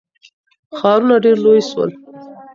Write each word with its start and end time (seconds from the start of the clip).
ښارونه 0.77 1.15
ډیر 1.23 1.37
لوی 1.45 1.61
سول. 1.69 1.89